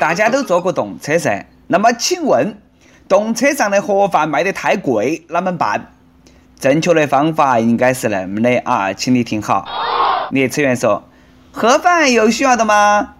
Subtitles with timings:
[0.00, 2.58] 大家都坐过动车噻，那么请问，
[3.08, 5.92] 动车上的盒饭卖得太贵，啷么办？
[6.58, 9.66] 正确的方法应该是那么的啊，请你听好。
[10.30, 11.04] 列车员说
[11.52, 13.14] ：“盒饭有需要的吗？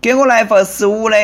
[0.00, 1.16] 给我来份十五的。”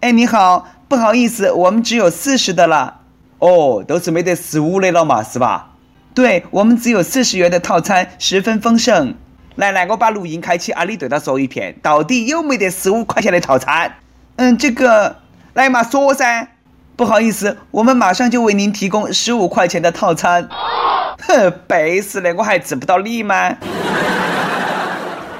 [0.00, 3.00] 哎，你好，不好意思，我们只有四十的了。
[3.38, 5.72] 哦，都是没得十五的了嘛，是吧？
[6.14, 9.14] 对，我们只有四十元的套餐，十分丰盛。
[9.58, 13.96] 来来，我把录音开启啊，你对他说一遍，到底有没得十五块钱的套餐？
[14.36, 15.16] 嗯，这个
[15.54, 16.46] 来嘛说噻，
[16.94, 20.48] 不好意思，我们马上就为您提供十五块钱的套餐。
[21.26, 23.56] 哼，背死的，我还治不到你吗？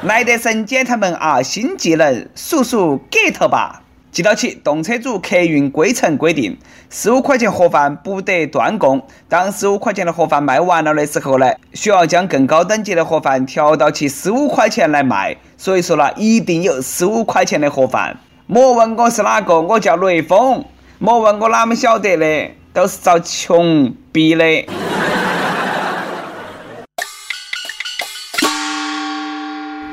[0.02, 3.82] 来得神监他们啊，新技能，速速 get 吧！
[4.10, 6.56] 记到起，动车组客运规程规定，
[6.88, 9.02] 十五块钱盒饭不得断供。
[9.28, 15.36] 当十五块钱的盒饭卖完了的时候呢，需要将更高等级的盒饭调到起十五块钱来卖。
[15.56, 18.18] 所以说呢，一定有十五块钱的盒饭。
[18.46, 20.64] 莫问我是哪个，我叫雷锋。
[20.98, 24.44] 莫问我哪么晓得的，都是遭穷逼的。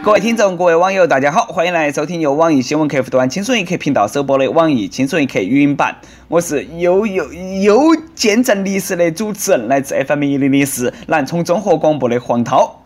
[0.06, 5.96] 各位听众，各位网友，大家好，欢迎来收听由网易新闻客户端“轻松一刻”频道首播的网易轻松一刻语音版。
[6.28, 7.80] 我是又又又
[8.14, 12.84] 见证历史的主持人，来自 FM 一零零四南充综合广播的黄涛。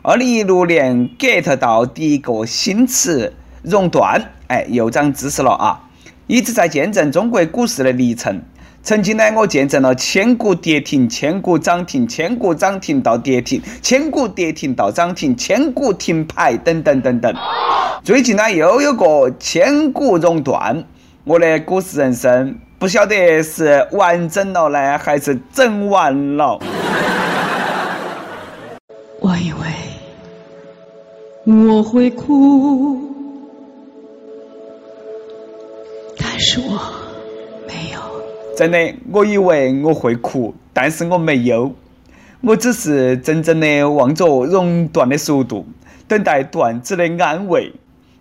[0.00, 4.32] 二零一六年 get 到第一个新词“熔断”。
[4.48, 5.82] 哎，又长知识了啊！
[6.26, 8.40] 一直在见证中国股市的历程。
[8.84, 17.34] 曾经呢，我见证了千股跌停、千股涨停、千股涨停到跌停、千股跌停到涨停、千股停牌等等等等。
[18.02, 20.84] 最近呢，又有个千股熔断，
[21.24, 26.60] 我的股市人生不晓得是完整了呢，还是整完了。
[29.18, 29.60] 我以为
[31.70, 33.00] 我会哭。
[36.18, 36.78] 但是我，
[38.56, 41.74] 真的，我以为我会哭，但是我没有，
[42.40, 45.66] 我只是真正的望着熔断的速度，
[46.06, 47.72] 等待段子的安慰。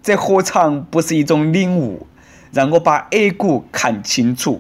[0.02, 2.08] 这何尝不是一种领悟？
[2.52, 4.60] 让我把 A 股看清楚。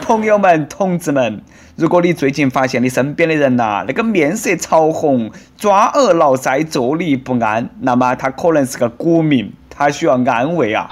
[0.00, 1.42] 朋友们、同志们，
[1.76, 10.88] 如果你最近发现你身边的人呐，那个面色潮红、抓耳挠腮、坐立不安，那么他可能是个股民，他需要安慰啊。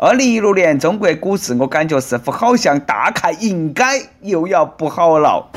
[0.00, 5.50] 二零一六年中国股市，我感觉似乎好像大概应该又要不好了。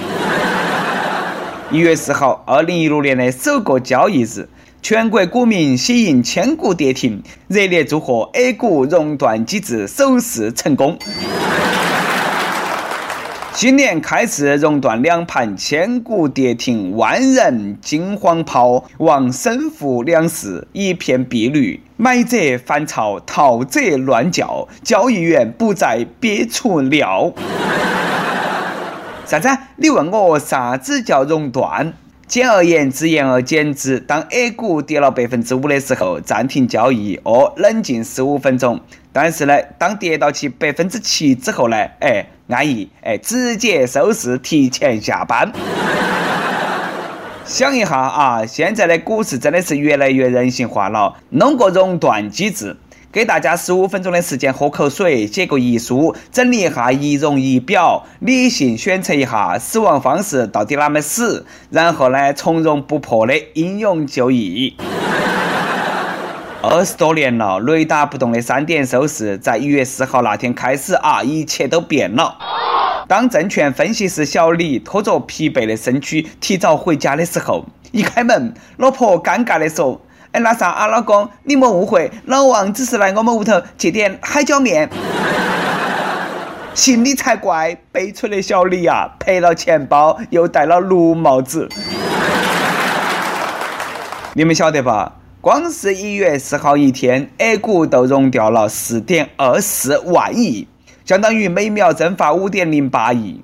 [1.70, 4.50] 一月四号，二零一六年的首个交易日，
[4.82, 10.98] 全国股民喜迎千股跌停，热烈祝贺 A 股熔断机制首次成功。
[13.62, 21.80] 今年开市，熔断两盘，千股跌停，万人惊慌抛，望深沪两市一片碧绿。
[21.96, 27.32] 买者烦躁，逃者乱叫，交易员不再憋出尿。
[29.28, 29.48] 啥子？
[29.76, 31.94] 你问我啥子叫熔断？
[32.26, 38.82] 简而言之，言而简之，当 A 股跌了百分之五的时候，暂停交易，哦，冷静十五分钟。
[39.14, 45.52] 但是呢，当跌到其百分之七之后呢，哎，安逸，哎，直接收市，提前下班。
[47.46, 52.78] 想一下啊，现在的股市真的是越来越人性化了，弄个熔断机制。
[53.12, 64.78] 给大家十五分钟的时间喝口水，写个遗书，整理一下仪容仪表，理性选择一下死亡方式到底哪么死，然后呢从容不迫的英勇就义。
[66.64, 72.38] 二十多年了，雷打不动的三点收市，在一月四号那天开始啊，一切都变了。
[73.08, 80.00] 当证券分析师小李拖着疲惫的身躯提早回家的时候，一开门，老婆尴尬的说。
[80.34, 84.90] 哎，那啥啊，老公，你莫误会，老王只是来我们屋头借点海椒面。
[86.74, 91.68] 信你才怪，悲催的小李呀，赔了钱包，又戴了绿帽子。
[94.36, 95.16] 你们晓得吧？
[95.42, 100.68] 光是一月四号一天，A 股都融掉了四点二四万亿，
[101.04, 103.42] 相当于每秒蒸发五点零八亿。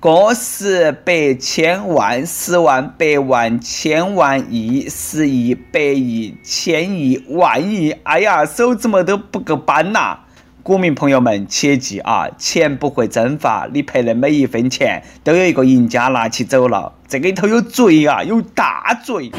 [0.00, 10.20] 个十百千万十万百万千万亿十亿百亿千亿万亿，哎呀，手指么都不够扳呐！
[10.62, 19.30] 股民朋友们切记啊，钱不会蒸发，你赔的每一分钱都有一个赢家拿起走了，这个里头有罪啊，有大罪！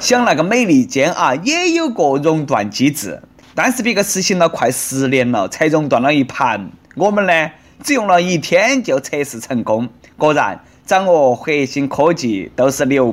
[0.00, 3.20] 想那个美利坚啊，也有个熔断机制，
[3.52, 7.50] 但是别个实行了快十年了，才熔断了一盘，我们呢？
[7.82, 13.12] 只用了一天就测试成功，果然掌握核心科技都是牛。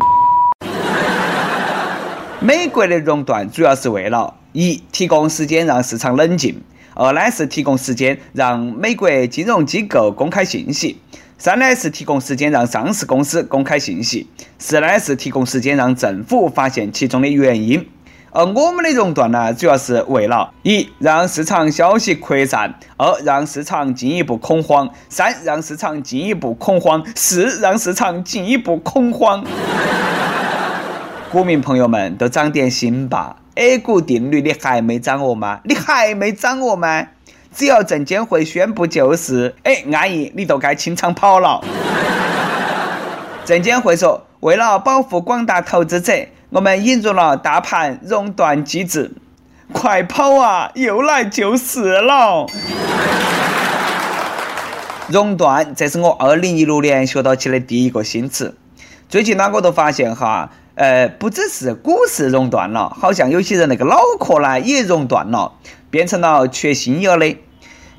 [2.40, 6.62] 美国的熔断主要是为了一提供时间让市场冷静，
[6.94, 11.00] 二呢是提供时间让美国金融机构公开信息，
[11.38, 14.26] 三呢是提供时间让上市公司公开信息，
[14.58, 17.86] 四呢是提供时间让政府发现其中的原因。
[18.32, 29.44] 而我们的熔断呢，主要是为了一让市场消息扩散，二让市场进一步恐慌，三让市场进一步恐慌，四让市场进一步恐慌。
[31.32, 35.60] 股民朋友们都长点心吧！A 股定律你还没掌握吗？
[35.66, 37.08] 你还没掌握吗？
[37.56, 41.63] 只要证监会宣布救市，哎，安逸你都该清仓跑了。
[43.46, 46.13] 证监会说，为了保护广大投资者。
[46.50, 49.12] 我们引入了大盘熔断机制，
[49.74, 50.72] 快跑啊！
[50.75, 52.46] 又来救市了。
[55.10, 58.56] 熔断，这是我二零一六年学到起的第一个新词。
[59.10, 65.54] 最近呢，我都发现哈，呃，不只是股市熔断了，好像有些人那个脑壳呢也熔断了，
[65.90, 67.36] 变成了缺心眼的。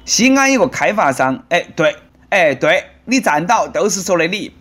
[0.07, 1.97] 西安有个开发商，哎，对，
[2.29, 4.53] 哎，对你站到都是说的你。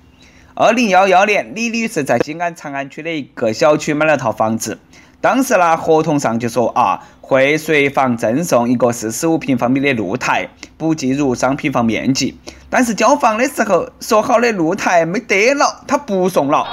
[0.55, 4.79] 二零幺幺年，李女士在西安长安区的一个小区买了套房子。
[5.21, 10.49] 当时呢，合同上就说啊，会随房赠送一个四十五平方米的露台，
[10.79, 12.39] 不计入商品房面积。
[12.71, 16.65] 但是交房的时候说好的露台没得了，他不送了。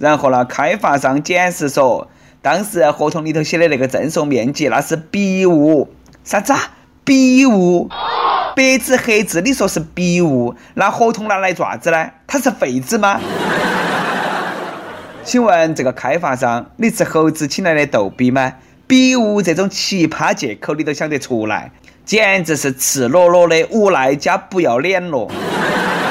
[0.00, 2.08] 然后呢，开发商解释说，
[2.42, 6.58] 当时合同里头写的那个赠送面积那是笔误，啥子啊？
[7.10, 7.90] 笔误。
[8.54, 12.08] 白纸黑字，你说是笔误，那合同拿来做啥子呢？
[12.24, 13.20] 它是废纸吗？
[15.24, 18.52] 请问这个开发商，你是猴子请来的逗比吗？
[18.86, 21.72] 笔误这种奇葩借口你都想得出来，
[22.04, 25.28] 简直是赤裸裸的无赖加不要脸咯！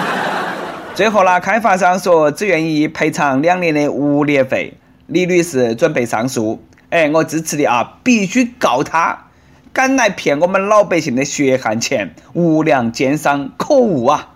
[0.95, 4.73] 最后呢，开发商说只愿意赔偿两年的物业费。
[5.07, 9.17] 李女士准备上诉，哎，我支持的啊，必须告他。
[9.71, 14.29] 敢来骗我们老百姓的血汗钱，无良奸商，可恶啊！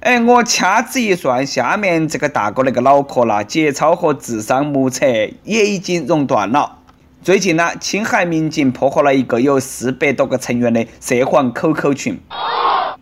[0.00, 5.06] 哎，我掐指一算，下面这个大哥那个脑壳啦，节操和智商目测
[5.44, 6.78] 也已经熔断了。
[7.22, 12.20] 最近呢，青海民警破获了一个有四百多个成员的涉黄 QQ 群。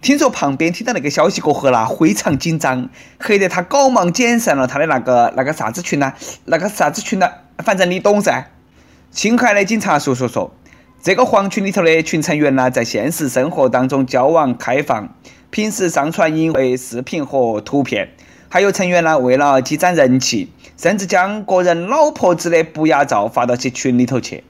[0.01, 2.89] 听说旁边听到那个消息过后啦，非常紧张，
[3.19, 6.13] 黑得他赶忙解散了他的那个那个啥子群呢？
[6.45, 7.29] 那个啥子群呢？
[7.59, 8.51] 反正你懂噻。
[9.11, 10.55] 青海的警察叔叔说。
[11.05, 15.07] 这个黄群里头的群成员呢，在现实生活当中交往开放，
[15.51, 18.09] 平时上传淫秽视频和图片，
[18.49, 24.45] 还有成员呢，为了积攒人气，甚至将个人老婆子的不雅照发到其群里头去，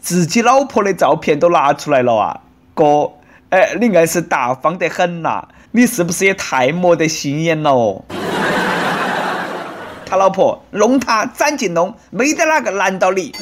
[0.00, 2.40] 自己老婆的照片都拿出来了啊！
[2.72, 3.10] 哥，
[3.50, 8.04] 哎，你硬是大方得很呐，你是不是也太没得心眼了哦？
[10.06, 13.34] 他老婆弄他斩尽弄，没得哪个拦到你。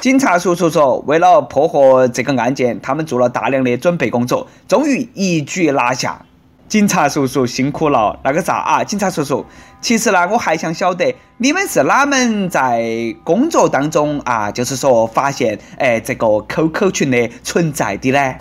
[0.00, 6.24] 警察叔叔说：“为了破获这个案件，他们做了大量的准备工作，终于一举拿下。
[6.68, 8.18] 警察叔叔辛苦了。
[8.24, 9.44] 那个啥啊，警察叔叔，
[9.82, 18.34] 其实呢，我还想晓得你们是哪门在工作当中啊，就是说发现哎这个 QQ 群的存在的呢？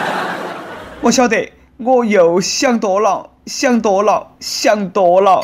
[1.00, 5.42] 我晓得，我又想多了，想多了，想多了。”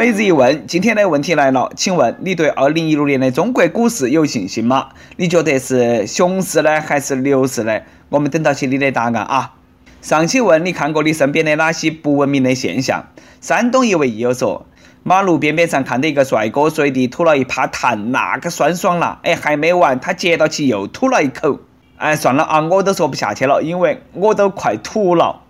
[0.00, 4.88] 每日一问，今天的问题来了，请问你对二零一六年的中国股市有信心吗？
[5.16, 7.82] 你觉得是熊市呢，还是牛市呢？
[8.08, 9.52] 我们等到起你的答案啊！
[10.00, 13.08] 上期问你看过你身边的哪些不文明的现象？
[13.42, 14.64] 山东一位益友说，
[15.02, 19.18] 马路边边上看到一个帅哥随地吐了一趴痰，那个酸爽了。
[19.22, 21.60] 哎，还没完，他接到起又吐了一口。
[21.98, 25.42] 哎，算了啊，我都说不下去了，因为我都快吐了。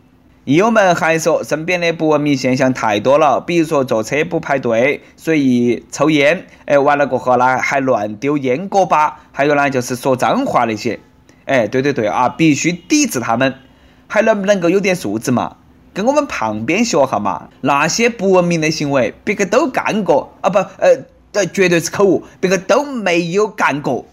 [0.57, 10.99] 友们还说，身边的不文明现象太多了，比如说坐车不排队、随意抽烟，哎，完了过后呢还乱丢烟锅巴，还有呢就是说脏话那些，
[11.45, 13.55] 哎，对对对啊，必须抵制他们，
[14.07, 15.57] 还能不能够有点素质嘛？
[15.93, 24.07] 跟我们旁边学哈嘛，那些不文明的行为，别个都干过啊，不，呃，呃，绝对是口误，别个都没有干过。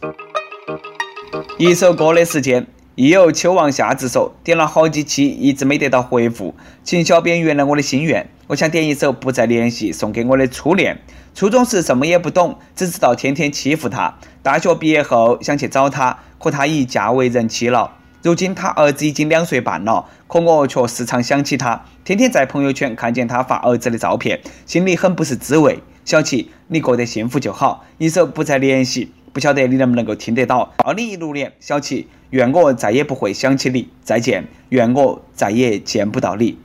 [1.57, 2.67] 一首歌的时间。
[2.99, 8.27] 亦有秋望夏至说，点了好几期，一直没得到回复，请小编原谅我的心愿。
[8.47, 10.99] 我想点一首《不再联系》，送给我的初恋。
[11.35, 14.17] 初中时什么也不懂，只知道天天欺负他。
[14.41, 17.97] 大学毕业后想去找他，可他已嫁为人妻了。
[18.23, 25.83] 如今他儿子已经两岁半了，可我却时常想起他，天天在朋友圈看见他发儿子的照片，心里很不是滋味。
[26.03, 27.85] 小琪，你过得幸福就好。
[27.99, 30.73] 一首《不再联系》，不晓得你能不能够听得到？
[30.77, 36.57] 二零一六年，小齐，愿我再也不会想起你，再见，愿我再也见不到你。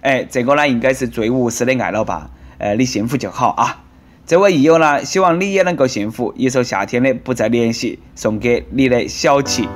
[0.00, 2.30] 哎，这个呢，应该是最无私的爱了吧？
[2.58, 3.84] 呃，你幸福就好啊。
[4.26, 6.32] 这位益友呢，希望你也能够幸福。
[6.36, 9.68] 一首夏天的不再联系，送给你的小齐。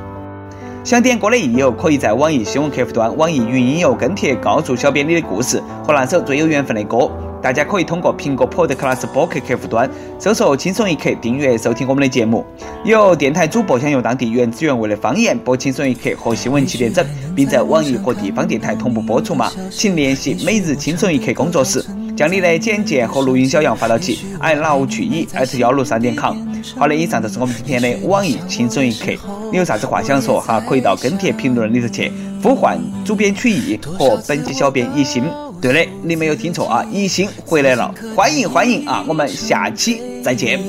[0.85, 7.32] 想点歌的益友，可以在网易新闻客户端、网易云音乐跟帖告诉小编你的故事和那首最有缘分的歌。
[7.43, 12.47] 大家可以通过苹果 Podcast 播客客户端搜索“轻松一刻”订阅收听我们的节目。
[12.85, 19.51] 有电台主播想用当地原汁原味的方言播《轻松一刻》和新闻七点整，并在网易和地方电台同步播出吗？
[19.73, 21.85] 请联系每日轻松一刻工作室，
[22.17, 25.27] 将你的简介和录音小样发到其 i love 去一
[25.59, 26.37] 幺六三点 com。
[26.77, 29.11] 好的，以上就是我们今天的网易轻松一刻。
[29.51, 30.61] 你有啥子话想说哈？
[30.61, 35.25] 可以到跟帖评论里头去呼唤主编曲艺和本期小编一心。
[35.63, 39.05] 对的，你没有听错啊，一心回来了，欢迎欢迎啊！
[39.07, 40.61] 我们下期再见。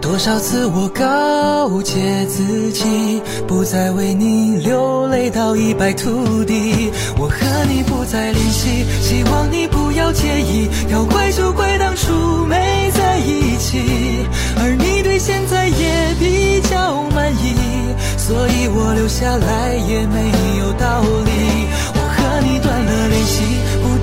[0.00, 6.90] 多少次我告诫自己，不再为你流泪到一败涂地。
[7.16, 10.68] 我和你不再联系，希望你不要介意。
[10.90, 13.78] 要怪就怪当初没在一起，
[14.58, 17.54] 而你对现在也比较满意，
[18.18, 21.30] 所以我留下来也没有道理。
[21.94, 23.44] 我和你断了联系。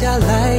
[0.00, 0.57] 下来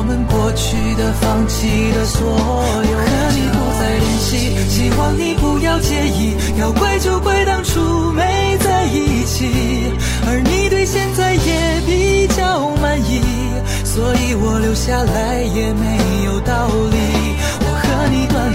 [0.00, 6.34] 我们过去的、放弃的所有，和你不再联系，希望你不要介意。
[6.58, 9.92] 要怪就怪当初没在一起，
[10.26, 13.20] 而你对现在也比较满意，
[13.84, 17.36] 所以我留下来也没有道理。
[17.60, 18.49] 我和你断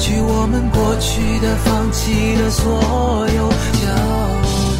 [0.00, 3.90] 去我们过去的、放弃的所有交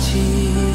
[0.00, 0.69] 集。